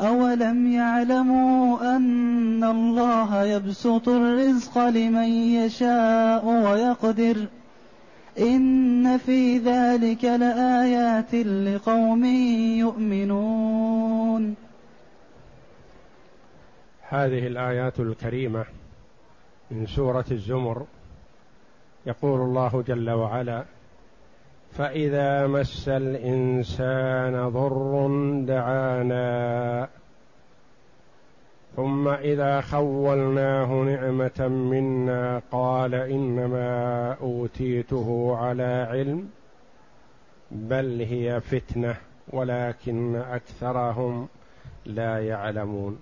[0.00, 7.46] أولم يعلموا أن الله يبسط الرزق لمن يشاء ويقدر
[8.38, 12.24] إن في ذلك لآيات لقوم
[12.78, 14.54] يؤمنون
[17.08, 18.64] هذه الآيات الكريمة
[19.70, 20.86] من سورة الزمر.
[22.06, 23.64] يقول الله جل وعلا
[24.78, 28.06] فإذا مس الإنسان ضر
[28.46, 29.88] دعانا.
[31.76, 39.28] ثم إذا خولناه نعمة منا قال إنما أوتيته على علم
[40.50, 41.96] بل هي فتنة
[42.28, 44.28] ولكن أكثرهم
[44.86, 45.98] لا يعلمون.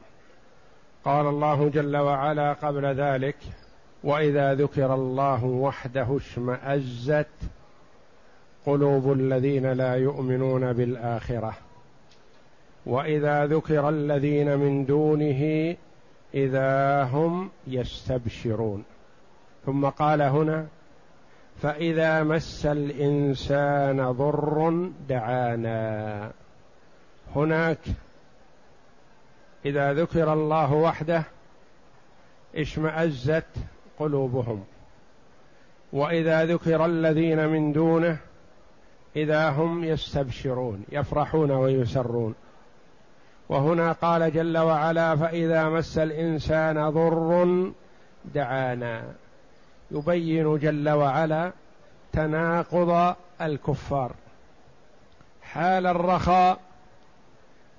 [1.04, 3.36] قال الله جل وعلا قبل ذلك
[4.04, 7.26] وإذا ذكر الله وحده اشمأزت
[8.66, 11.54] قلوب الذين لا يؤمنون بالآخرة.
[12.86, 15.74] وإذا ذكر الذين من دونه
[16.34, 18.84] إذا هم يستبشرون.
[19.66, 20.66] ثم قال هنا
[21.62, 26.30] فإذا مس الإنسان ضر دعانا.
[27.36, 27.78] هناك
[29.64, 31.24] إذا ذكر الله وحده
[32.56, 33.46] اشمأزت
[33.98, 34.64] قلوبهم.
[35.92, 38.18] وإذا ذكر الذين من دونه
[39.16, 42.34] إذا هم يستبشرون يفرحون ويسرون.
[43.48, 47.72] وهنا قال جل وعلا فإذا مس الإنسان ضر
[48.34, 49.02] دعانا.
[49.90, 51.52] يبين جل وعلا
[52.12, 54.12] تناقض الكفار.
[55.42, 56.58] حال الرخاء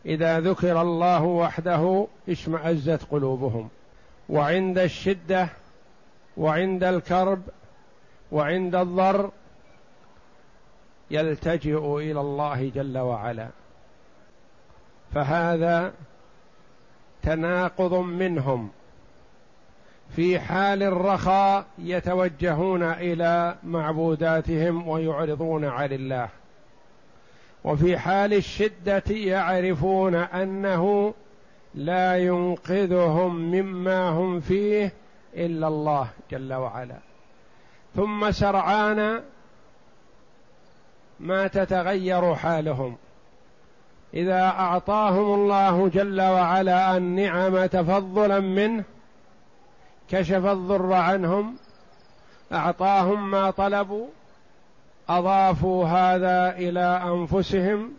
[0.05, 3.69] إذا ذكر الله وحده اشمأزت قلوبهم.
[4.29, 5.49] وعند الشدة
[6.37, 7.41] وعند الكرب
[8.31, 9.31] وعند الضر
[11.11, 13.47] يلتجئ إلى الله جل وعلا.
[15.13, 15.93] فهذا
[17.23, 18.69] تناقض منهم.
[20.15, 26.29] في حال الرخاء يتوجهون إلى معبوداتهم ويعرضون عن الله.
[27.63, 31.13] وفي حال الشدة يعرفون أنه
[31.75, 34.93] لا ينقذهم مما هم فيه
[35.35, 36.97] إلا الله جل وعلا.
[37.95, 39.21] ثم سرعان
[41.19, 42.97] ما تتغير حالهم.
[44.13, 48.83] إذا أعطاهم الله جل وعلا النعم تفضلا منه
[50.09, 51.55] كشف الضر عنهم
[52.53, 54.07] أعطاهم ما طلبوا
[55.09, 57.91] أضافوا هذا إلى أنفسهم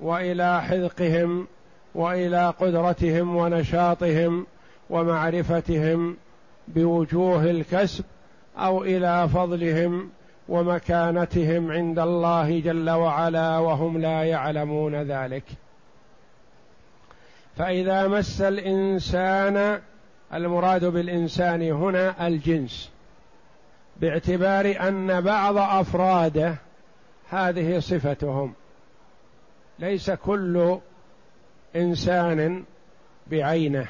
[0.00, 1.46] وإلى حذقهم
[1.94, 4.46] وإلى قدرتهم ونشاطهم
[4.90, 6.16] ومعرفتهم
[6.68, 8.04] بوجوه الكسب
[8.58, 10.10] أو إلى فضلهم
[10.50, 15.44] ومكانتهم عند الله جل وعلا وهم لا يعلمون ذلك.
[17.56, 19.80] فإذا مس الإنسان
[20.34, 22.90] المراد بالإنسان هنا الجنس
[23.96, 26.56] باعتبار أن بعض أفراده
[27.30, 28.54] هذه صفتهم.
[29.78, 30.78] ليس كل
[31.76, 32.64] إنسان
[33.26, 33.88] بعينه.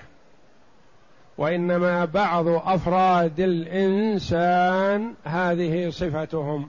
[1.40, 6.68] وإنما بعض أفراد الإنسان هذه صفتهم.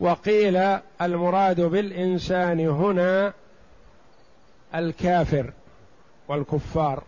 [0.00, 3.32] وقيل المراد بالإنسان هنا
[4.74, 5.52] الكافر
[6.28, 7.02] والكفار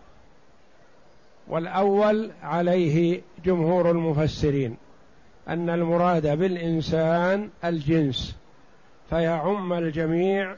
[1.47, 4.77] والأول عليه جمهور المفسرين
[5.47, 8.35] أن المراد بالإنسان الجنس
[9.09, 10.55] فيعم الجميع.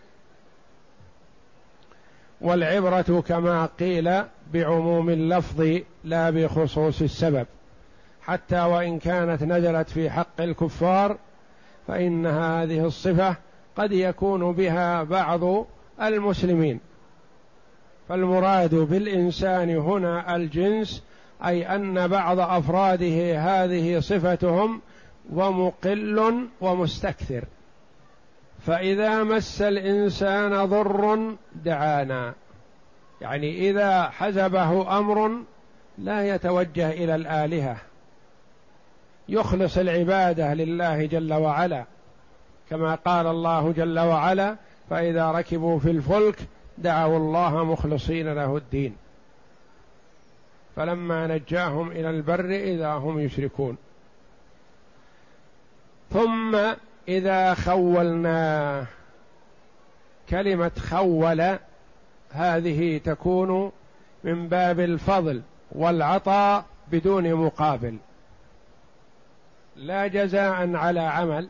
[2.42, 4.24] والعبرة كما قيل
[4.54, 7.48] بعموم اللفظ لا بخصوص السبب
[8.22, 11.18] حتى وإن كانت نزلت في حق الكفار
[11.88, 13.36] فإن هذه الصفة
[13.76, 15.66] قد يكون بها بعض
[16.02, 16.80] المسلمين.
[18.10, 21.04] فالمراد بالإنسان هنا الجنس
[21.46, 24.82] أي أن بعض أفراده هذه صفتهم
[25.34, 27.44] ومقل ومستكثر.
[28.66, 32.34] فإذا مس الإنسان ضر دعانا.
[33.22, 35.44] يعني إذا حزبه أمر
[35.98, 37.78] لا يتوجه إلى الآلهة.
[39.30, 41.86] يخلص العبادة لله جل وعلا.
[42.70, 44.56] كما قال الله جل وعلا
[44.90, 46.36] فإذا ركبوا في الفلك
[46.78, 48.96] دعوا الله مخلصين له الدين.
[50.76, 53.78] فلما نجاهم إلى البر إذا هم يشركون.
[56.14, 56.58] ثم
[57.08, 58.86] إذا خولنا.
[60.30, 61.58] كلمة خول
[62.32, 63.72] هذه تكون
[64.24, 65.42] من باب الفضل
[65.72, 67.98] والعطاء بدون مقابل.
[69.76, 71.48] لا جزاء على عمل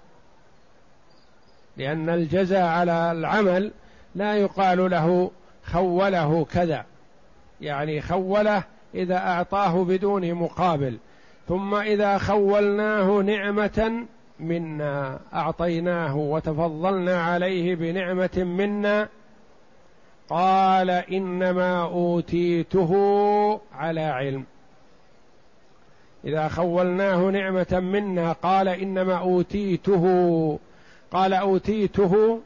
[1.78, 3.72] لأن الجزاء على العمل
[4.16, 5.31] لا يقال له
[5.63, 6.86] خوله كذا.
[7.62, 8.63] يعني خوله
[8.95, 10.98] إذا أعطاه بدون مقابل.
[11.48, 14.06] ثم إذا خولناه نعمة
[14.39, 19.10] منا أعطيناه وتفضلنا عليه بنعمة منا
[20.31, 22.92] قال إنما أوتيته
[23.74, 24.44] على علم.
[26.25, 30.60] إذا خولناه نعمة منا قال إنما أوتيته
[31.12, 32.39] قال أوتيته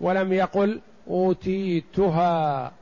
[0.00, 2.72] ولم يقل أوتيتها.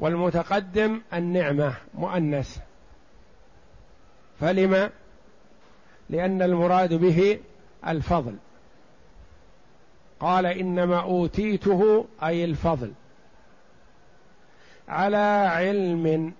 [0.00, 2.58] والمتقدم النعمة مؤنث.
[4.40, 4.90] فلم؟
[6.10, 7.38] لأن المراد به
[7.86, 8.36] الفضل.
[10.20, 12.92] قال إنما أوتيته أي الفضل.
[14.88, 16.32] على علم.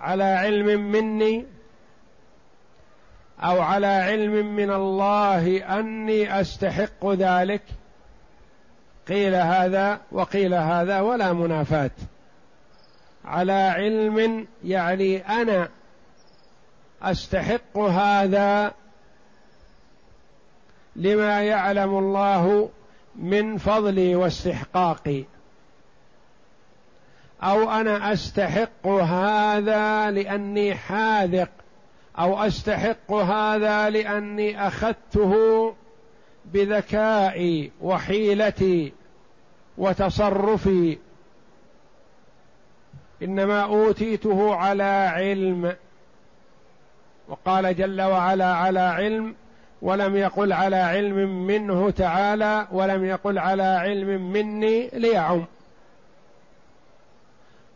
[0.00, 1.46] على علم مني
[3.40, 7.62] أو على علم من الله أني أستحق ذلك.
[9.08, 11.90] قيل هذا وقيل هذا ولا منافاة.
[13.24, 15.68] على علم يعني أنا
[17.02, 18.74] أستحق هذا
[20.96, 22.70] لما يعلم الله
[23.16, 25.24] من فضلي واستحقاقي.
[27.42, 31.48] أو أنا أستحق هذا لأني حاذق
[32.18, 35.34] أو أستحق هذا لأني أخذته
[36.44, 38.92] بذكائي وحيلتي
[39.78, 40.98] وتصرفي.
[43.22, 45.76] إنما أوتيته على علم.
[47.28, 49.34] وقال جل وعلا على علم
[49.82, 55.44] ولم يقل على علم منه تعالى ولم يقل على علم مني ليعم.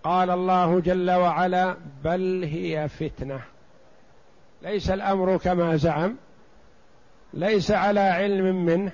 [0.05, 3.41] قال الله جل وعلا بل هي فتنة.
[4.63, 6.17] ليس الأمر كما زعم
[7.35, 8.93] ليس على علم منه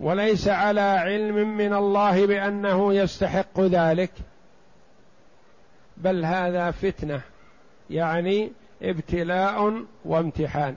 [0.00, 4.10] وليس على علم من الله بأنه يستحق ذلك.
[5.96, 7.20] بل هذا فتنة
[7.90, 8.52] يعني
[8.82, 10.76] ابتلاء وامتحان.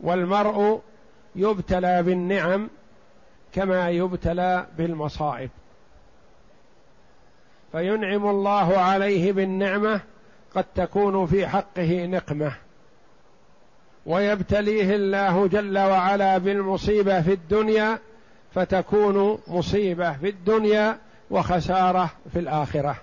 [0.00, 0.80] والمرء
[1.36, 2.70] يبتلى بالنعم
[3.52, 5.50] كما يبتلى بالمصائب.
[7.72, 10.00] فينعم الله عليه بالنعمة
[10.54, 12.52] قد تكون في حقه نقمة.
[14.06, 17.98] ويبتليه الله جل وعلا بالمصيبة في الدنيا
[18.54, 20.98] فتكون مصيبة في الدنيا
[21.30, 22.96] وخسارة في الآخرة.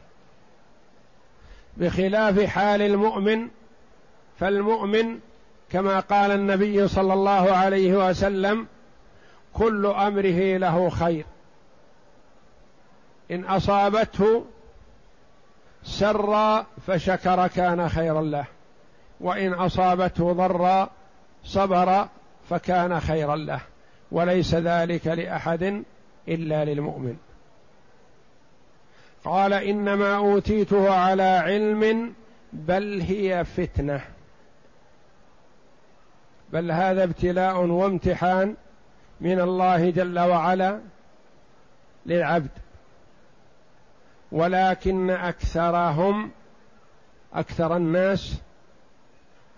[1.78, 3.48] بخلاف حال المؤمن
[4.40, 5.20] فالمؤمن
[5.72, 8.68] كما قال النبي صلى الله عليه وسلم
[9.54, 11.26] كل أمره له خير.
[13.32, 14.46] إن أصابته
[15.84, 18.46] سرا فشكر كان خيرا له
[19.20, 20.90] وإن أصابته ضرا
[21.44, 22.08] صبر
[22.50, 23.62] فكان خيرا له
[24.12, 25.84] وليس ذلك لأحد
[26.28, 27.18] إلا للمؤمن.
[29.24, 32.14] قال إنما أوتيته على علم
[32.54, 34.02] بل هي فتنة.
[36.54, 38.56] بل هذا ابتلاء وامتحان
[39.22, 40.80] من الله جل وعلا
[42.06, 42.50] للعبد.
[44.32, 46.32] ولكن أكثرهم
[47.34, 48.42] أكثر الناس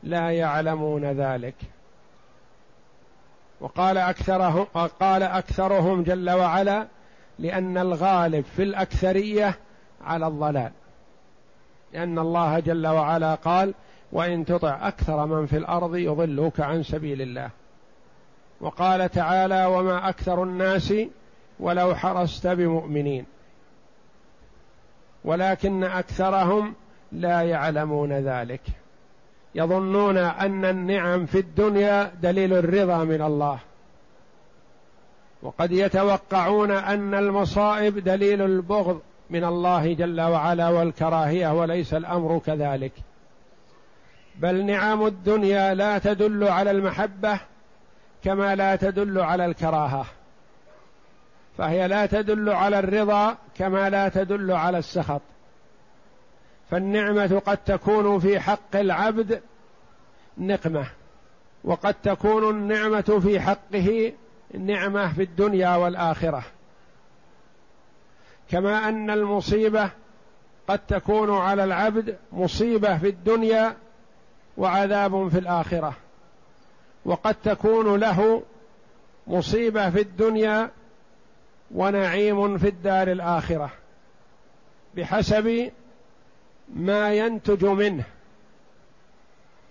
[0.04, 1.56] لا يعلمون ذلك.
[3.62, 4.66] وقال أكثرهم
[5.00, 6.88] قال أكثرهم جل وعلا
[7.40, 9.58] لأن الغالب في الأكثرية
[10.06, 10.72] على الضلال.
[11.94, 13.74] لأن الله جل وعلا قال
[14.12, 17.50] وإن تطع أكثر من في الأرض يضلوك عن سبيل الله.
[18.62, 20.94] وقال تعالى وما أكثر الناس
[21.60, 23.25] ولو حرصت بمؤمنين.
[25.25, 26.74] ولكن أكثرهم
[27.12, 28.62] لا يعلمون ذلك.
[29.56, 33.60] يظنون أن النعم في الدنيا دليل الرضا من الله.
[35.42, 42.92] وقد يتوقعون أن المصائب دليل البغض من الله جل وعلا والكراهية وليس الأمر كذلك.
[44.36, 47.40] بل نعم الدنيا لا تدل على المحبة
[48.24, 50.06] كما لا تدل على الكراهة.
[51.58, 55.22] فهي لا تدل على الرضا كما لا تدل على السخط.
[56.72, 59.41] فالنعمة قد تكون في حق العبد
[60.38, 60.86] نقمة
[61.63, 64.13] وقد تكون النعمة في حقه
[64.53, 66.43] نعمة في الدنيا والآخرة.
[68.51, 69.89] كما أن المصيبة
[70.67, 73.75] قد تكون على العبد مصيبة في الدنيا
[74.58, 75.93] وعذاب في الآخرة
[77.05, 78.43] وقد تكون له
[79.27, 80.70] مصيبة في الدنيا
[81.75, 83.72] ونعيم في الدار الآخرة
[84.96, 85.72] بحسب
[86.75, 88.04] ما ينتج منه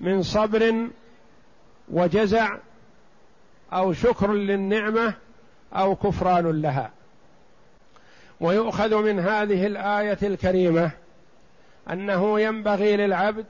[0.00, 0.88] من صبر
[1.88, 2.56] وجزع
[3.72, 5.14] أو شكر للنعمة
[5.72, 6.90] أو كفران لها.
[8.40, 10.90] ويؤخذ من هذه الآية الكريمة
[11.90, 13.46] أنه ينبغي للعبد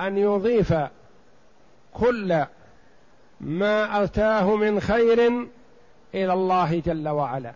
[0.00, 0.74] أن يضيف
[1.94, 2.44] كل
[3.40, 5.48] ما أتاه من خير
[6.14, 7.52] إلى الله جل وعلا.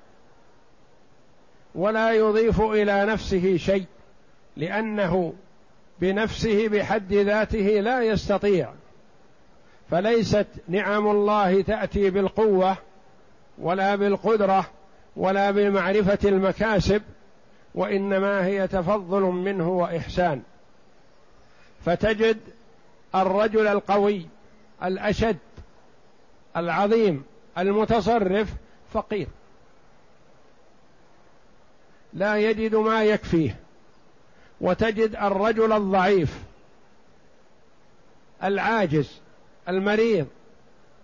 [1.74, 3.86] ولا يضيف إلى نفسه شيء
[4.56, 5.32] لأنه
[6.00, 8.72] بنفسه بحد ذاته لا يستطيع.
[9.90, 12.76] فليست نعم الله تأتي بالقوة
[13.58, 14.66] ولا بالقدرة
[15.16, 17.02] ولا بمعرفة المكاسب
[17.74, 20.42] وإنما هي تفضل منه وإحسان.
[21.84, 22.38] فتجد
[23.14, 24.26] الرجل القوي
[24.84, 25.38] الأشد
[26.56, 27.24] العظيم
[27.58, 28.54] المتصرف
[28.92, 29.28] فقير.
[32.12, 33.56] لا يجد ما يكفيه.
[34.60, 36.38] وتجد الرجل الضعيف
[38.44, 39.20] العاجز
[39.68, 40.26] المريض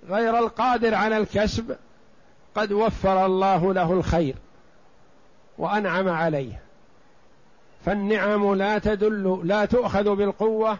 [0.08, 1.76] غير القادر على الكسب
[2.54, 4.34] قد وفر الله له الخير
[5.58, 6.60] وأنعم عليه.
[7.84, 10.78] فالنعم لا تدل لا تؤخذ بالقوة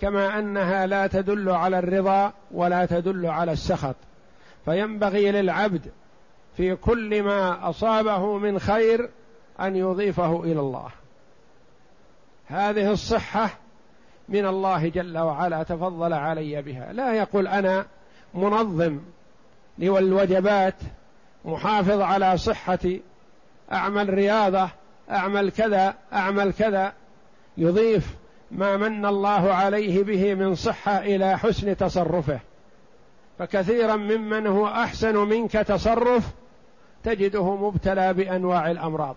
[0.00, 3.96] كما أنها لا تدل على الرضا ولا تدل على السخط.
[4.66, 5.90] فينبغي للعبد
[6.56, 9.10] في كل ما أصابه من خير
[9.60, 10.88] أن يضيفه إلى الله.
[12.46, 13.50] هذه الصحة
[14.28, 16.92] من الله جل وعلا تفضل علي بها.
[16.92, 17.86] لا يقول أنا
[18.34, 19.00] منظم
[19.78, 20.74] للوجبات
[21.44, 23.02] محافظ على صحتي
[23.72, 24.68] أعمل رياضة
[25.10, 26.92] أعمل كذا أعمل كذا.
[27.56, 28.16] يضيف
[28.50, 32.40] ما من الله عليه به من صحة إلى حسن تصرفه.
[33.38, 36.24] فكثيرا ممن هو أحسن منك تصرف
[37.04, 39.16] تجده مبتلى بأنواع الأمراض.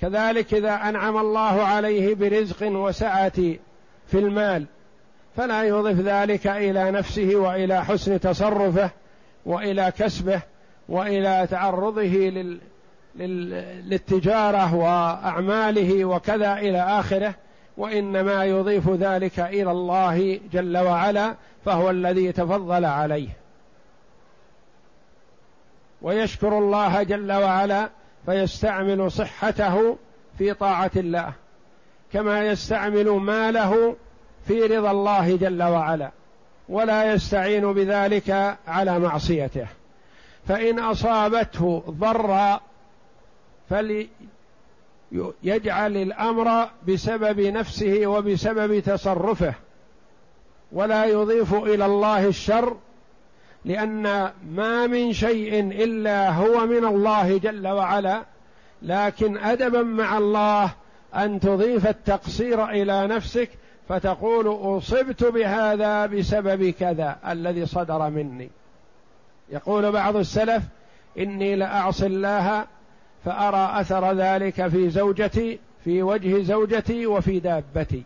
[0.00, 3.56] كذلك إذا أنعم الله عليه برزق وسعه
[4.06, 4.66] في المال
[5.36, 8.90] فلا يضف ذلك إلى نفسه وإلى حسن تصرفه
[9.46, 10.40] وإلى كسبه
[10.88, 12.58] وإلى تعرضه لل...
[13.16, 13.50] لل...
[13.90, 17.34] للتجارة وأعماله وكذا إلى آخره
[17.76, 21.34] وإنما يضيف ذلك إلى الله جل وعلا
[21.68, 23.28] فهو الذي تفضل عليه.
[26.02, 27.90] ويشكر الله جل وعلا
[28.26, 29.96] فيستعمل صحته
[30.38, 31.32] في طاعة الله
[32.12, 33.96] كما يستعمل ماله
[34.46, 36.10] في رضا الله جل وعلا
[36.68, 39.66] ولا يستعين بذلك على معصيته.
[40.48, 42.60] فإن أصابته ضرا
[43.70, 44.16] فليجعل
[45.96, 49.54] الأمر بسبب نفسه وبسبب تصرفه.
[50.72, 52.76] ولا يضيف إلى الله الشر
[53.64, 58.22] لأن ما من شيء إلا هو من الله جل وعلا
[58.82, 60.70] لكن ادبا مع الله
[61.14, 63.50] أن تضيف التقصير إلى نفسك
[63.88, 68.50] فتقول أصبت بهذا بسبب كذا الذي صدر مني.
[69.50, 70.62] يقول بعض السلف
[71.18, 72.64] إني لأعصي الله
[73.24, 78.02] فأرى أثر ذلك في زوجتي في وجه زوجتي وفي دابتي.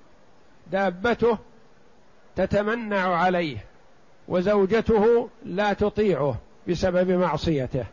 [0.73, 1.39] دابته
[2.37, 3.57] تتمنع عليه
[4.29, 6.37] وزوجته لا تطيعه
[6.69, 7.85] بسبب معصيته.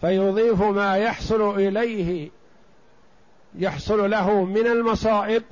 [0.00, 2.30] فيضيف ما يحصل إليه
[3.58, 5.42] يحصل له من المصائب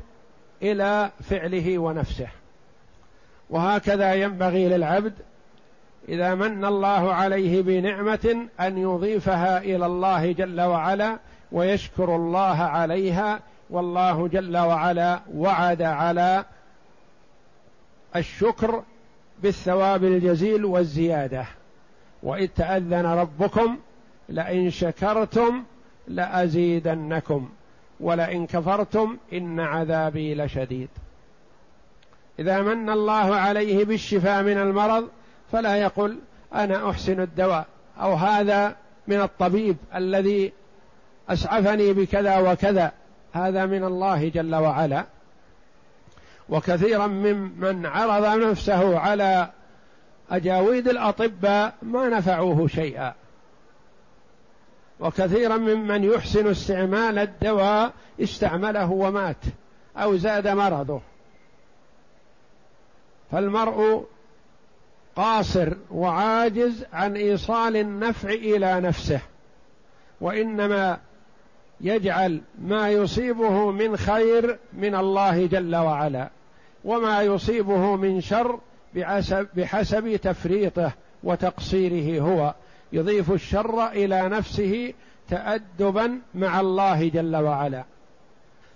[0.62, 2.28] إلى فعله ونفسه.
[3.50, 5.14] وهكذا ينبغي للعبد
[6.08, 11.18] إذا من الله عليه بنعمة أن يضيفها إلى الله جل وعلا
[11.52, 16.44] ويشكر الله عليها والله جل وعلا وعد على
[18.16, 18.82] الشكر
[19.42, 21.46] بالثواب الجزيل والزيادة.
[22.22, 23.76] وإذ تأذن ربكم
[24.28, 25.62] لئن شكرتم
[26.08, 27.48] لأزيدنكم
[28.00, 30.88] ولئن كفرتم إن عذابي لشديد.
[32.38, 35.08] إذا من الله عليه بالشفاء من المرض
[35.52, 36.18] فلا يقل
[36.54, 37.66] أنا أحسن الدواء
[38.00, 38.76] أو هذا
[39.06, 40.52] من الطبيب الذي
[41.28, 42.92] أسعفني بكذا وكذا
[43.32, 45.04] هذا من الله جل وعلا.
[46.52, 49.50] وكثيرا ممن عرض نفسه على
[50.30, 53.14] أجاويد الأطباء ما نفعوه شيئا.
[55.00, 59.36] وكثيرا ممن يحسن استعمال الدواء استعمله ومات
[59.96, 61.00] أو زاد مرضه.
[63.30, 64.04] فالمرء
[65.16, 69.20] قاصر وعاجز عن إيصال النفع إلى نفسه
[70.20, 70.98] وإنما
[71.80, 76.30] يجعل ما يصيبه من خير من الله جل وعلا.
[76.84, 78.60] وما يصيبه من شر
[79.56, 82.54] بحسب, تفريطه وتقصيره هو.
[82.92, 84.94] يضيف الشر إلى نفسه
[85.28, 87.84] تادبا مع الله جل وعلا.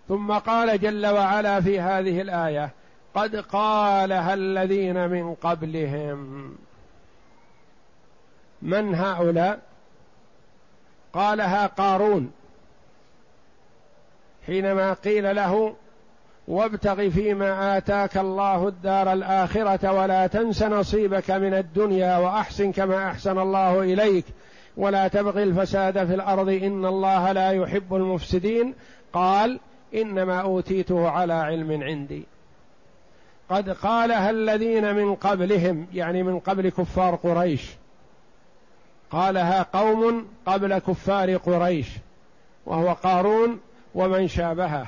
[0.09, 2.71] ثم قال جل وعلا في هذه الآية
[3.15, 6.55] قد قالها الذين من قبلهم.
[8.63, 9.61] من هؤلاء؟
[11.13, 12.33] قالها قارون.
[14.47, 15.77] حينما قيل له
[16.49, 23.83] وابتغ فيما آتاك الله الدار الآخرة ولا تنس نصيبك من الدنيا وأحسن كما أحسن الله
[23.83, 24.25] إليك.
[24.77, 26.49] ولا تبغي الفساد في الأرض.
[26.49, 28.75] إن الله لا يحب المفسدين.
[29.13, 29.61] قال
[29.95, 32.27] إنما أوتيته على علم عندي.
[33.51, 37.71] قد قالها الذين من قبلهم يعني من قبل كفار قريش.
[39.11, 41.89] قالها قوم قبل كفار قريش.
[42.67, 43.61] وهو قارون
[43.95, 44.87] ومن شابهه.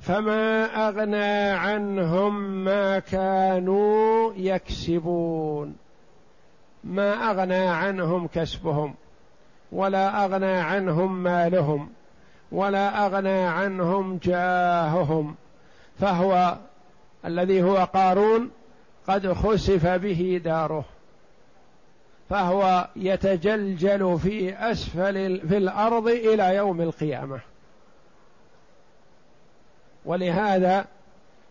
[0.00, 5.76] فما أغنى عنهم ما كانوا يكسبون.
[6.84, 8.94] ما أغنى عنهم كسبهم
[9.72, 11.90] ولا أغنى عنهم مالهم
[12.52, 15.34] ولا أغنى عنهم جاههم.
[16.00, 16.56] فهو
[17.24, 18.50] الذي هو قارون
[19.08, 20.84] قد خسف به داره.
[22.30, 27.40] فهو يتجلجل في أسفل في الأرض إلى يوم القيامة.
[30.08, 30.86] ولهذا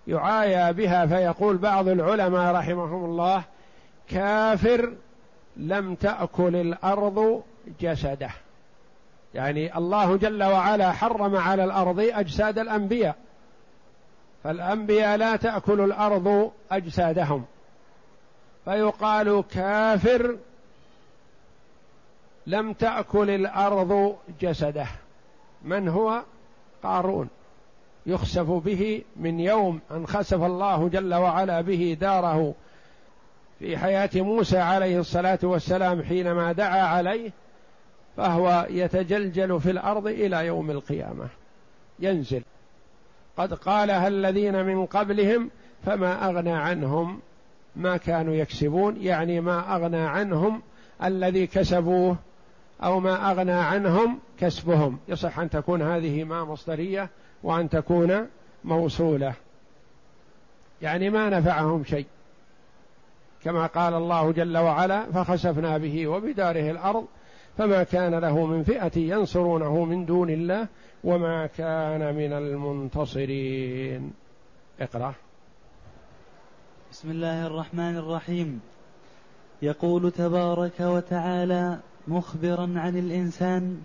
[0.07, 3.43] يعايى بها فيقول بعض العلماء رحمهم الله
[4.09, 4.93] كافر
[5.57, 7.43] لم تأكل الأرض
[7.81, 8.29] جسده.
[9.33, 13.15] يعني الله جل وعلا حرم على الأرض أجساد الأنبياء
[14.43, 17.45] فالأنبياء لا تأكل الأرض أجسادهم.
[18.65, 20.37] فيقال كافر
[22.47, 24.87] لم تأكل الأرض جسده.
[25.61, 26.23] من هو؟
[26.83, 27.29] قارون.
[28.07, 32.53] يخسف به من يوم أن خسف الله جل وعلا به داره.
[33.59, 37.31] في حياة موسى عليه الصلاة والسلام حينما دعا عليه
[38.17, 41.27] فهو يتجلجل في الأرض إلى يوم القيامة.
[41.99, 42.43] ينزل.
[43.37, 45.49] قد قالها الذين من قبلهم
[45.85, 47.19] فما أغنى عنهم؟
[47.75, 50.61] ما كانوا يكسبون يعني ما أغنى عنهم
[51.03, 52.17] الذي كسبوه
[52.83, 54.99] أو ما أغنى عنهم كسبهم.
[55.07, 57.09] يصح أن تكون هذه ما مصدرية
[57.43, 58.27] وأن تكون
[58.63, 59.33] موصولة.
[60.81, 62.05] يعني ما نفعهم شيء.
[63.43, 67.05] كما قال الله جل وعلا فخسفنا به وبداره الأرض
[67.57, 70.67] فما كان له من فئة ينصرونه من دون الله
[71.03, 74.13] وما كان من المنتصرين.
[74.79, 75.13] اقرأ.
[76.91, 78.61] بسم الله الرحمن الرحيم.
[79.61, 83.81] يقول تبارك وتعالى مخبرا عن الإنسان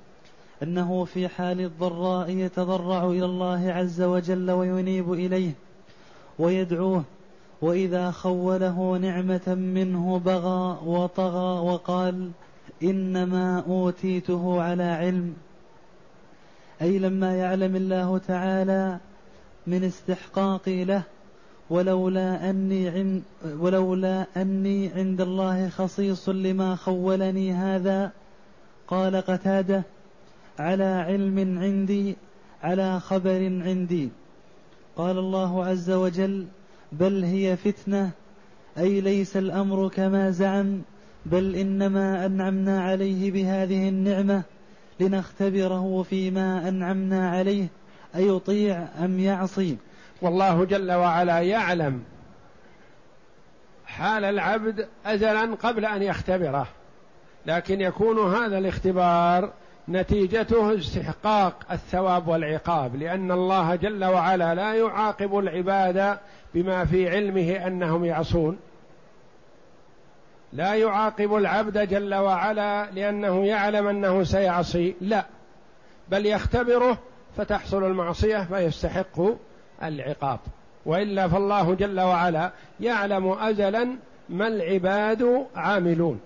[0.62, 5.52] أنه في حال الضراء يتضرع إلى الله عز وجل وينيب إليه
[6.38, 7.04] ويدعوه
[7.62, 12.30] وإذا خوله نعمة منه بغى وطغى وقال
[12.82, 15.34] إنما أوتيته على علم
[16.82, 18.98] أي لما يعلم الله تعالى
[19.66, 21.02] من استحقاقي له
[21.70, 28.12] ولولا أني عند ولولا أني عند الله خصيص لما خولني هذا
[28.88, 29.82] قال قتادة
[30.58, 32.16] على علم عندي
[32.62, 34.08] على خبر عندي.
[34.96, 36.46] قال الله عز وجل
[36.92, 38.10] بل هي فتنة
[38.78, 40.82] أي ليس الأمر كما زعم
[41.26, 44.42] بل إنما أنعمنا عليه بهذه النعمة
[45.00, 47.66] لنختبره فيما أنعمنا عليه
[48.16, 49.76] أيطيع أم يعصي.
[50.22, 52.02] والله جل وعلا يعلم
[53.86, 56.66] حال العبد ازلا قبل أن يختبره
[57.46, 59.52] لكن يكون هذا الاختبار
[59.88, 66.18] نتيجته استحقاق الثواب والعقاب لأن الله جل وعلا لا يعاقب العباد
[66.54, 68.58] بما في علمه أنهم يعصون.
[70.52, 75.24] لا يعاقب العبد جل وعلا لأنه يعلم أنه سيعصي لا.
[76.08, 76.98] بل يختبره
[77.36, 79.20] فتحصل المعصية فيستحق
[79.82, 80.40] العقاب.
[80.86, 83.88] وإلا فالله جل وعلا يعلم ازلا
[84.28, 86.20] ما العباد عاملون.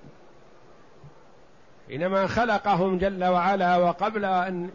[1.88, 4.70] حينما خلقهم جل وعلا وقبل ان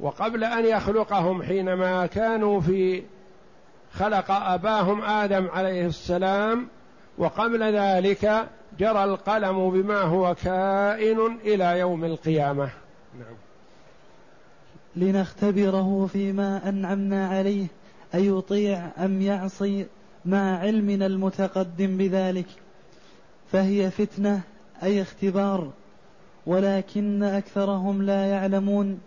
[0.00, 3.02] وقبل أن يخلقهم حينما كانوا في
[3.92, 6.68] خلق أباهم آدم عليه السلام
[7.18, 12.70] وقبل ذلك جرى القلم بما هو كائن إلى يوم القيامة.
[13.18, 13.34] نعم.
[14.96, 17.66] لنختبره فيما أنعمنا عليه
[18.14, 19.86] أيطيع أم يعصي
[20.24, 22.46] مع علمنا المتقدم بذلك
[23.52, 24.40] فهي فتنة
[24.82, 25.70] أي اختبار
[26.50, 28.98] ولكن أكثرهم لا يعلمون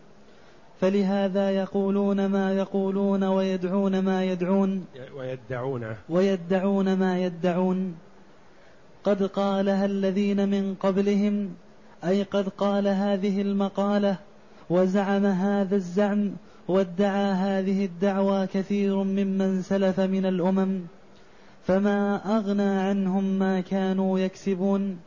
[0.81, 4.85] فلهذا يقولون ما يقولون ويدعون ما يدعون.
[5.17, 5.83] ويدعون.
[6.09, 7.95] ويدعون ما يدعون.
[9.03, 11.49] قد قالها الذين من قبلهم
[12.03, 14.17] أي قد قال هذه المقالة
[14.69, 16.31] وزعم هذا الزعم
[16.67, 20.81] وادعى هذه الدعوى كثير ممن سلف من الأمم
[21.67, 24.97] فما أغنى عنهم ما كانوا يكسبون.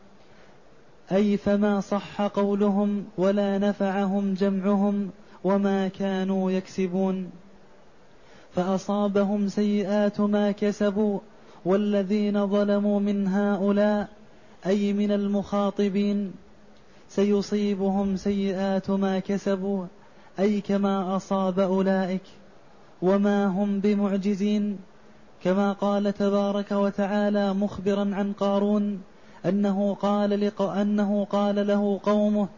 [1.13, 5.11] أي فما صح قولهم ولا نفعهم جمعهم
[5.45, 7.31] وما كانوا يكسبون.
[8.55, 11.19] فأصابهم سيئات ما كسبوا
[11.65, 14.09] والذين ظلموا من هؤلاء
[14.67, 16.33] أي من المخاطبين
[17.09, 19.87] سيصيبهم سيئات ما كسبوا
[20.39, 22.23] أي كما أصاب أولئك.
[23.03, 24.79] وما هم بمعجزين
[25.45, 29.01] كما قال تبارك وتعالى مخبرا عن قارون
[29.45, 30.63] أنه قال لق...
[30.63, 32.49] أنه قال له قومه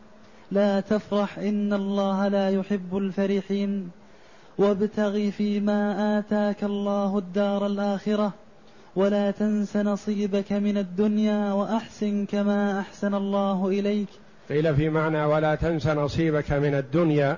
[0.51, 3.91] لا تفرح إن الله لا يحب الفرحين.
[4.59, 8.33] وابتغ فيما آتاك الله الدار الآخرة
[8.97, 14.09] ولا تنس نصيبك من الدنيا وأحسن كما أحسن الله إليك.
[14.49, 17.37] قيل في معنى ولا تنس نصيبك من الدنيا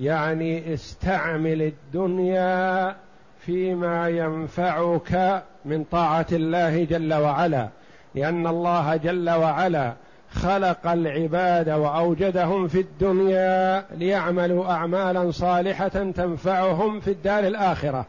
[0.00, 2.96] يعني استعمل الدنيا
[3.40, 7.68] فيما ينفعك من طاعة الله جل وعلا.
[8.14, 9.92] لأن الله جل وعلا
[10.32, 18.06] خلق العباد وأوجدهم في الدنيا ليعملوا أعمالا صالحة تنفعهم في الدار الآخرة.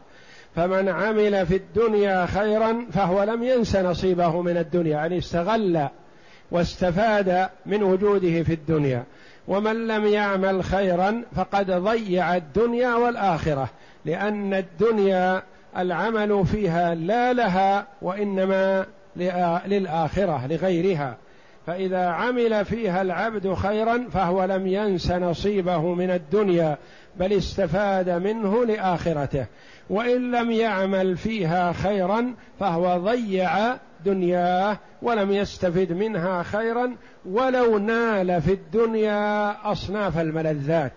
[0.56, 5.88] فمن عمل في الدنيا خيرا فهو لم ينس نصيبه من الدنيا يعني استغل
[6.50, 9.04] واستفاد من وجوده في الدنيا.
[9.48, 13.68] ومن لم يعمل خيرا فقد ضيع الدنيا والآخرة
[14.04, 15.42] لأن الدنيا
[15.78, 18.86] العمل فيها لا لها وإنما
[19.66, 21.16] للآخرة لغيرها.
[21.66, 26.78] فإذا عمل فيها العبد خيرا فهو لم ينس نصيبه من الدنيا
[27.16, 29.46] بل استفاد منه لآخرته.
[29.90, 38.52] وإن لم يعمل فيها خيرا فهو ضيع دنياه ولم يستفد منها خيرا ولو نال في
[38.52, 40.92] الدنيا أصناف الملذات.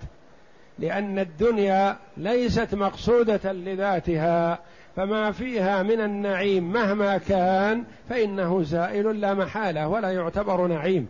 [0.79, 4.59] لأن الدنيا ليست مقصودة لذاتها
[4.95, 11.07] فما فيها من النعيم مهما كان فإنه زائل لا محالة ولا يعتبر نعيم.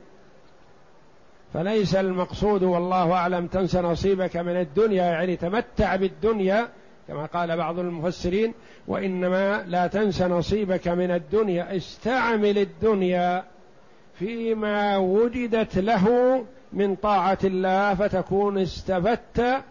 [1.54, 6.68] فليس المقصود والله أعلم تنس نصيبك من الدنيا يعني تمتع بالدنيا
[7.08, 8.54] كما قال بعض المفسرين
[8.88, 13.44] وإنما لا تنس نصيبك من الدنيا استعمل الدنيا
[14.20, 16.46] فيما وجدت له
[16.76, 19.64] من طاعة الله فتكون استفدت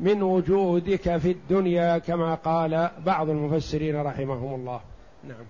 [0.00, 4.80] من وجودك في الدنيا كما قال بعض المفسرين رحمهم الله.
[5.28, 5.44] نعم.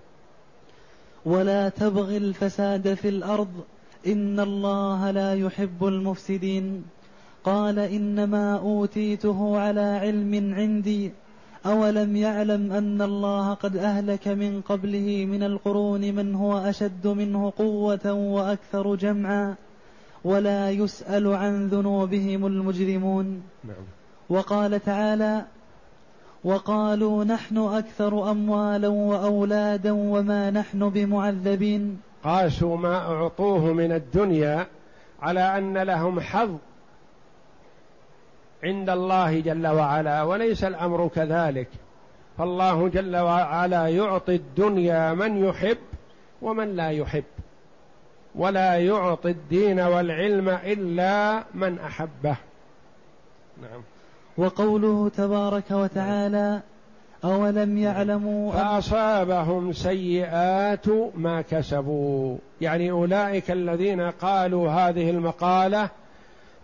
[1.27, 3.65] ولا تبغ الفساد في الأرض.
[4.07, 6.85] إن الله لا يحب المفسدين.
[7.45, 11.13] قال إنما أوتيته على علم عندي.
[11.67, 18.13] أولم يعلم أن الله قد أهلك من قبله من القرون من هو أشد منه قوة
[18.13, 19.55] وأكثر جمعا.
[20.27, 23.43] ولا يسأل عن ذنوبهم المجرمون.
[23.65, 23.85] نعم.
[24.29, 25.45] وقال تعالى
[26.45, 32.01] وقالوا نحن أكثر أموالا وأولادا وما نحن بمعذبين.
[32.25, 34.67] قاسوا ما أعطوه من الدنيا
[35.23, 36.57] على أن لهم حظ
[38.65, 41.69] عند الله جل وعلا وليس الأمر كذلك.
[42.39, 45.79] فالله جل وعلا يعطي الدنيا من يحب
[46.43, 47.25] ومن لا يحب.
[48.37, 52.37] ولا يعطي الدين والعلم إلا من أحبه.
[53.63, 53.83] نعم.
[54.39, 56.61] وقوله تبارك وتعالى
[57.25, 62.37] أولم يعلموا فأصابهم سيئات ما كسبوا.
[62.61, 65.89] يعني أولئك الذين قالوا هذه المقالة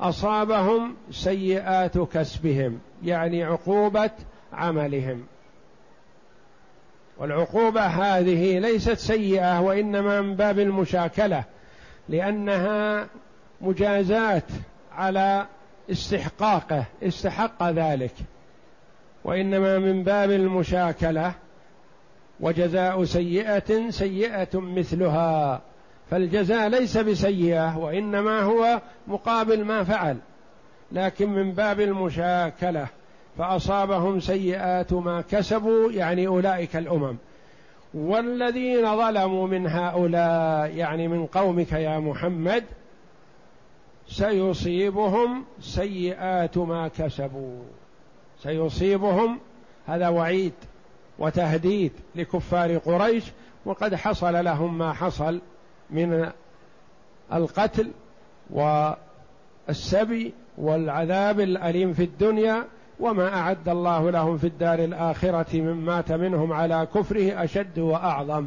[0.01, 4.11] أصابهم سيئات كسبهم يعني عقوبة
[4.53, 5.25] عملهم.
[7.19, 11.45] والعقوبة هذه ليست سيئة وإنما من باب المشاكلة.
[12.09, 13.07] لأنها
[13.61, 14.45] مجازات
[14.93, 15.47] على
[15.91, 18.15] استحقاقه استحق ذلك.
[19.25, 21.33] وإنما من باب المشاكلة
[22.41, 25.61] وجزاء سيئة سيئة مثلها.
[26.11, 30.17] فالجزاء ليس بسيئة وإنما هو مقابل ما فعل.
[30.93, 32.87] لكن من باب المشاكلة
[33.39, 37.17] فأصابهم سيئات ما كسبوا يعني أولئك الأمم.
[37.95, 42.65] والذين ظلموا من هؤلاء يعني من قومك يا محمد
[44.09, 47.63] سيصيبهم سيئات ما كسبوا.
[48.43, 49.39] سيصيبهم
[49.87, 50.53] هذا وعيد
[51.19, 53.25] وتهديد لكفار قريش
[53.65, 55.41] وقد حصل لهم ما حصل
[55.91, 56.31] من
[57.33, 57.91] القتل
[58.51, 62.65] والسبي والعذاب الأليم في الدنيا
[63.01, 68.47] وما أعد الله لهم في الدار الآخرة من مات منهم على كفره أشد وأعظم.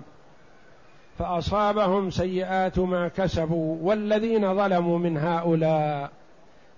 [1.20, 6.12] فأصابهم سيئات ما كسبوا والذين ظلموا من هؤلاء.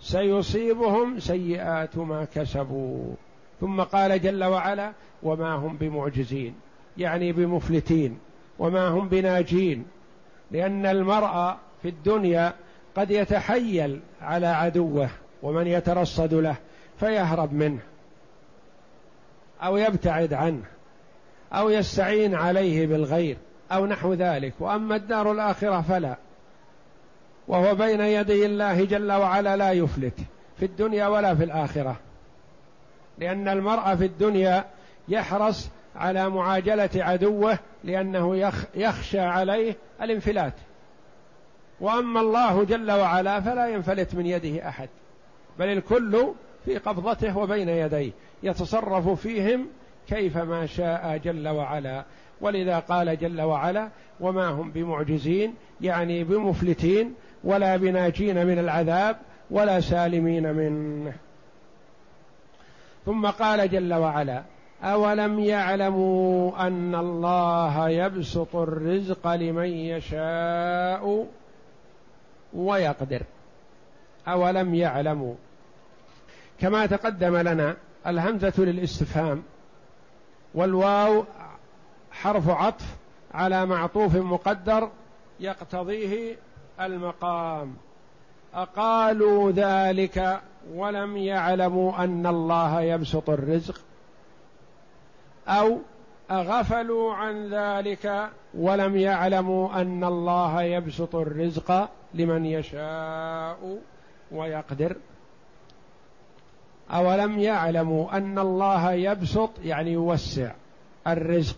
[0.01, 3.13] سيصيبهم سيئات ما كسبوا.
[3.61, 4.91] ثم قال جل وعلا
[5.23, 6.55] وما هم بمعجزين.
[6.97, 8.19] يعني بمفلتين.
[8.59, 9.85] وما هم بناجين.
[10.51, 12.53] لأن المرء في الدنيا
[12.95, 15.09] قد يتحيل على عدوه
[15.43, 16.55] ومن يترصد له.
[16.99, 17.79] فيهرب منه
[19.63, 20.63] أو يبتعد عنه
[21.53, 23.37] أو يستعين عليه بالغير
[23.71, 24.53] أو نحو ذلك.
[24.59, 26.17] وأما الدار الآخرة فلا.
[27.47, 30.19] وهو بين يدي الله جل وعلا لا يفلت
[30.59, 31.95] في الدنيا ولا في الآخرة.
[33.17, 34.65] لأن المرء في الدنيا
[35.07, 40.53] يحرص على معاجلة عدوه لأنه يخشى عليه الانفلات.
[41.81, 44.89] وأما الله جل وعلا فلا ينفلت من يده أحد.
[45.59, 46.33] بل الكل
[46.67, 48.11] في قبضته وبين يديه
[48.43, 49.67] يتصرف فيهم
[50.07, 52.03] كيفما شاء جل وعلا.
[52.41, 59.17] ولذا قال جل وعلا وما هم بمعجزين يعني بمفلتين ولا بناجين من العذاب
[59.51, 61.13] ولا سالمين منه.
[63.05, 64.43] ثم قال جل وعلا
[64.83, 71.27] أولم يعلموا أن الله يبسط الرزق لمن يشاء
[72.53, 73.21] ويقدر؟
[74.27, 75.35] أولم يعلموا؟
[76.59, 77.75] كما تقدم لنا
[78.07, 79.43] الهمزة للاستفهام
[80.55, 81.25] والواو
[82.11, 82.85] حرف عطف
[83.33, 84.89] على معطوف مقدر
[85.39, 86.35] يقتضيه
[86.81, 87.75] المقام.
[88.53, 90.41] أقالوا ذلك
[90.73, 93.81] ولم يعلموا أن الله يبسط الرزق
[95.47, 95.79] أو
[96.31, 103.79] أغفلوا عن ذلك ولم يعلموا أن الله يبسط الرزق لمن يشاء
[104.31, 104.95] ويقدر.
[106.91, 110.51] أولم يعلموا أن الله يبسط يعني يوسع
[111.07, 111.57] الرزق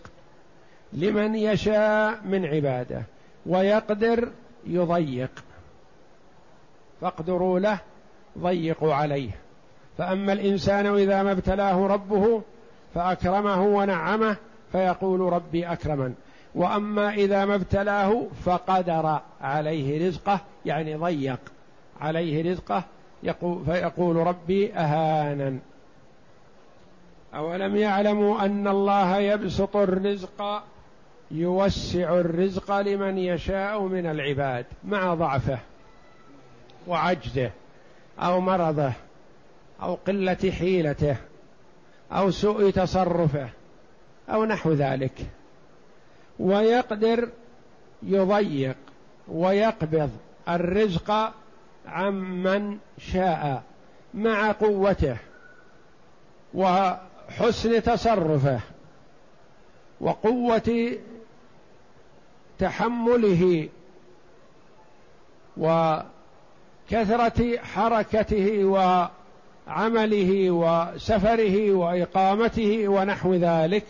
[0.92, 3.02] لمن يشاء من عباده
[3.46, 4.28] ويقدر
[4.66, 5.30] يضيق.
[7.00, 7.78] فاقدروا له
[8.38, 9.30] ضيقوا عليه.
[9.98, 12.42] فأما الإنسان إذا ما ابتلاه ربه
[12.94, 14.36] فأكرمه ونعمه
[14.72, 16.14] فيقول ربي أكرمن.
[16.54, 21.40] وأما إذا ما ابتلاه فقدر عليه رزقه يعني ضيق
[22.00, 22.84] عليه رزقه
[23.22, 25.58] يقول فيقول ربي اهانا
[27.34, 30.62] أولم يعلموا أن الله يبسط الرزق
[31.30, 35.58] يوسع الرزق لمن يشاء من العباد مع ضعفه
[36.86, 37.50] وعجزه
[38.18, 38.92] أو مرضه
[39.82, 41.16] أو قلة حيلته
[42.12, 43.48] أو سوء تصرفه
[44.28, 45.26] أو نحو ذلك.
[46.38, 47.28] ويقدر
[48.02, 48.76] يضيق
[49.28, 50.10] ويقبض
[50.48, 51.32] الرزق
[51.86, 53.62] عمن شاء
[54.14, 55.16] مع قوته
[56.54, 58.60] وحسن تصرفه
[60.00, 60.96] وقوة
[62.58, 63.68] تحمله
[65.56, 73.84] وكثرة حركته وعمله وسفره وإقامته ونحو ذلك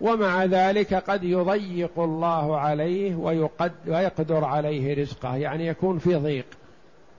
[0.00, 6.46] ومع ذلك قد يضيق الله عليه ويقد ويقدر عليه رزقه يعني يكون في ضيق.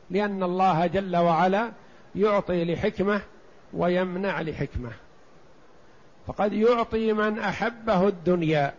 [0.10, 1.72] لأن الله جل وعلا
[2.16, 3.22] يعطي لحكمة
[3.74, 4.92] ويمنع لحكمة.
[6.28, 8.74] فقد يعطي من أحبه الدنيا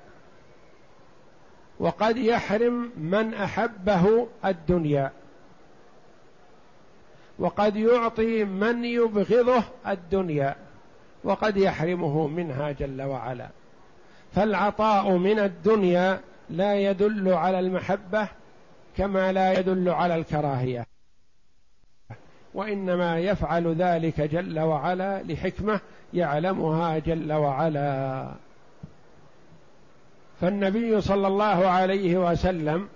[1.78, 5.12] وقد يحرم من أحبه الدنيا
[7.38, 10.56] وقد يعطي من يبغضه الدنيا
[11.24, 13.48] وقد يحرمه منها جل وعلا.
[14.34, 18.28] فالعطاء من الدنيا لا يدل على المحبة
[18.96, 20.87] كما لا يدل على الكراهية.
[22.54, 25.80] وإنما يفعل ذلك جل وعلا لحكمة
[26.14, 28.28] يعلمها جل وعلا.
[30.40, 32.88] فالنبي صلى الله عليه وسلم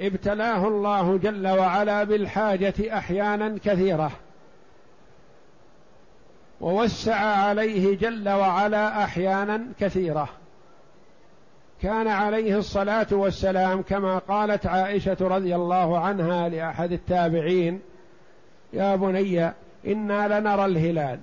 [0.00, 4.10] ابتلاه الله جل وعلا بالحاجة أحيانا كثيرة
[6.60, 10.28] ووسع عليه جل وعلا أحيانا كثيرة.
[11.82, 17.80] كان عليه الصلاة والسلام كما قالت عائشة رضي الله عنها لأحد التابعين
[18.72, 19.52] يا بني
[19.86, 21.18] إنا لنرى الهلال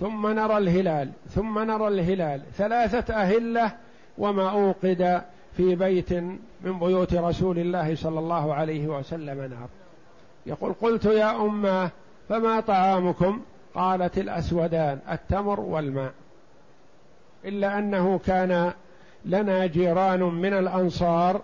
[0.00, 2.42] ثم نرى الهلال ثم نرى الهلال.
[2.56, 3.72] ثلاثة أهلة
[4.18, 5.22] وما أوقد
[5.56, 6.12] في بيت
[6.60, 9.68] من بيوت رسول الله صلى الله عليه وسلم نار.
[10.46, 11.90] يقول قلت يا أمة
[12.28, 13.40] فما طعامكم؟
[13.74, 16.12] قالت الأسودان التمر والماء.
[17.44, 18.72] إلا أنه كان
[19.24, 21.40] لنا جيران من الأنصار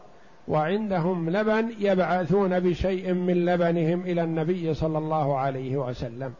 [0.48, 6.32] وعندهم لبن يبعثون بشيء من لبنهم إلى النبي صلى الله عليه وسلم.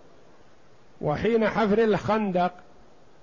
[1.00, 2.52] وحين حفر الخندق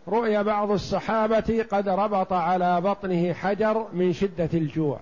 [0.08, 5.00] رؤي بعض الصحابة قد ربط على بطنه حجر من شدة الجوع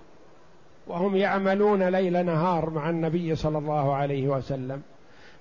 [0.86, 4.82] وهم يعملون ليل نهار مع النبي صلى الله عليه وسلم.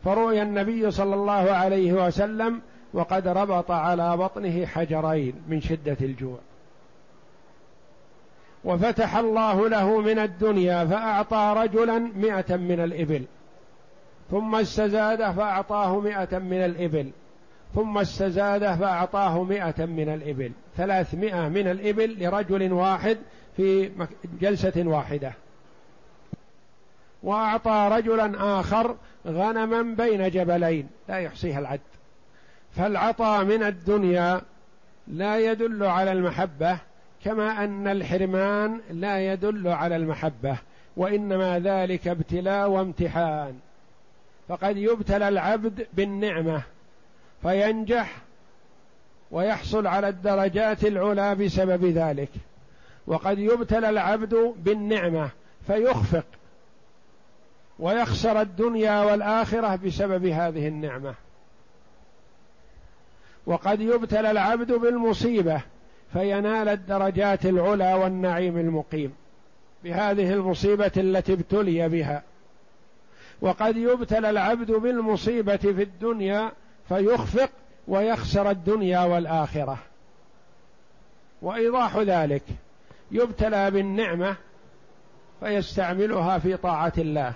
[0.04, 2.62] فرؤي النبي صلى الله عليه وسلم
[2.94, 6.38] وقد ربط على بطنه حجرين من شدة الجوع.
[8.64, 13.26] وفتح الله له من الدنيا فأعطى رجلا مئة من الإبل.
[14.32, 17.12] ثم استزاده فأعطاه مئة من الإبل.
[17.76, 20.52] ثم استزاده فأعطاه مئة من الإبل.
[20.78, 23.18] ثلاثمائة من الإبل لرجل واحد
[23.58, 23.92] في
[24.42, 25.34] جلسة واحدة.
[27.24, 28.96] وأعطى رجلا آخر
[29.28, 30.88] غنما بين جبلين.
[31.10, 31.80] لا يحصيها العد.
[32.72, 34.42] فالعطاء من الدنيا
[35.08, 36.78] لا يدل على المحبة.
[37.26, 40.58] كما أن الحرمان لا يدل على المحبة
[40.98, 43.60] وإنما ذلك ابتلاء وامتحان.
[44.48, 46.62] فقد يبتلى العبد بالنعمة
[47.42, 48.16] فينجح
[49.32, 52.30] ويحصل على الدرجات العلى بسبب ذلك.
[53.08, 55.30] وقد يبتلى العبد بالنعمة
[55.68, 56.26] فيخفق
[57.80, 61.14] ويخسر الدنيا والآخرة بسبب هذه النعمة.
[63.46, 65.62] وقد يبتلى العبد بالمصيبة
[66.14, 69.14] فينال الدرجات العلى والنعيم المقيم
[69.84, 72.24] بهذه المصيبة التي ابتلي بها.
[73.42, 76.52] وقد يبتلى العبد بالمصيبة في الدنيا
[76.90, 77.50] فيخفق
[77.88, 79.78] ويخسر الدنيا والآخرة.
[81.42, 82.44] وإيضاح ذلك
[83.12, 84.36] يبتلى بالنعمة
[85.40, 87.34] فيستعملها في طاعة الله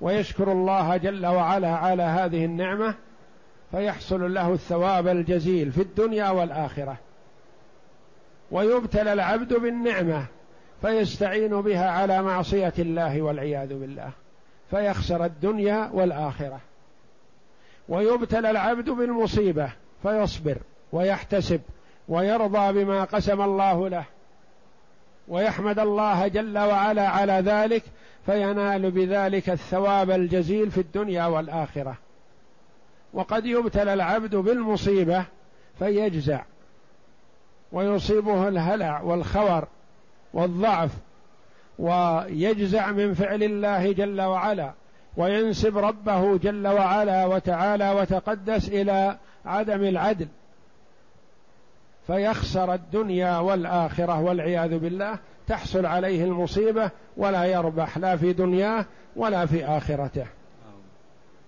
[0.00, 2.94] ويشكر الله جل وعلا على هذه النعمة
[3.70, 6.96] فيحصل له الثواب الجزيل في الدنيا والآخرة.
[8.50, 10.26] ويبتلى العبد بالنعمة
[10.82, 14.10] فيستعين بها على معصية الله والعياذ بالله
[14.70, 16.60] فيخسر الدنيا والآخرة.
[17.88, 20.56] ويبتلى العبد بالمصيبة فيصبر
[20.92, 21.60] ويحتسب
[22.08, 24.04] ويرضى بما قسم الله له.
[25.28, 27.82] ويحمد الله جل وعلا على ذلك
[28.26, 31.96] فينال بذلك الثواب الجزيل في الدنيا والآخرة.
[33.12, 35.24] وقد يبتلى العبد بالمصيبة
[35.78, 36.42] فيجزع
[37.74, 39.64] ويصيبه الهلع والخور
[40.34, 40.90] والضعف
[41.78, 44.72] ويجزع من فعل الله جل وعلا
[45.16, 50.28] وينسب ربه جل وعلا وتعالى وتقدس إلى عدم العدل.
[52.06, 58.84] فيخسر الدنيا والآخرة والعياذ بالله تحصل عليه المصيبة ولا يربح لا في دنياه
[59.16, 60.26] ولا في آخرته.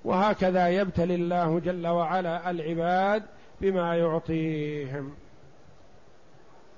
[0.04, 3.22] وهكذا يبتلي الله جل وعلا العباد
[3.60, 5.25] بما يعطيهم.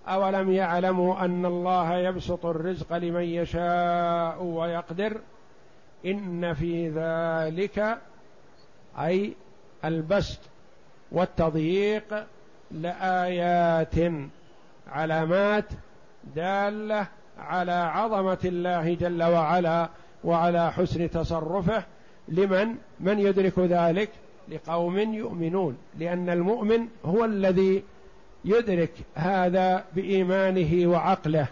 [0.09, 5.21] أولم يعلموا أن الله يبسط الرزق لمن يشاء ويقدر
[6.07, 7.99] إن في ذلك
[8.99, 9.33] أي
[9.85, 10.39] البسط
[11.13, 12.25] والتضييق
[12.71, 14.13] لآيات
[14.89, 15.65] علامات
[16.37, 17.07] دالة
[17.39, 19.89] على عظمة الله جل وعلا
[20.25, 21.83] وعلى حسن تصرفه
[22.29, 24.11] لمن؟ من يدرك ذلك؟
[24.49, 27.83] لقوم يؤمنون لأن المؤمن هو الذي
[28.45, 31.47] يدرك هذا بإيمانه وعقله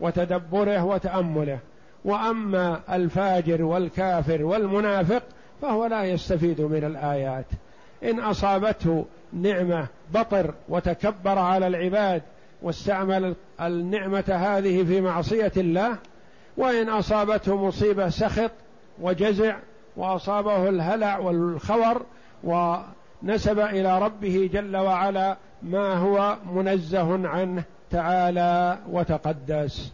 [0.00, 1.58] وتدبره وتأمله.
[2.04, 5.22] وأما الفاجر والكافر والمنافق
[5.62, 7.46] فهو لا يستفيد من الآيات.
[8.04, 12.22] إن أصابته نعمة بطر وتكبر على العباد
[12.62, 15.96] واستعمل النعمة هذه في معصية الله
[16.56, 18.50] وإن أصابته مصيبة سخط
[19.00, 19.56] وجزع
[19.96, 22.02] وأصابه الهلع والخور
[23.22, 29.92] ونسب إلى ربه جل وعلا ما هو منزه عنه تعالى وتقدس.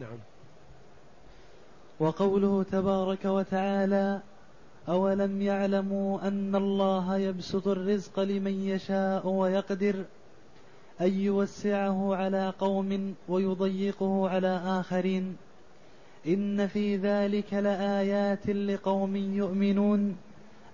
[0.00, 0.18] نعم.
[2.00, 4.20] وقوله تبارك وتعالى
[4.88, 10.04] أولم يعلموا أن الله يبسط الرزق لمن يشاء ويقدر
[11.00, 15.36] أن يوسعه على قوم ويضيقه على آخرين؟
[16.26, 20.16] إن في ذلك لآيات لقوم يؤمنون.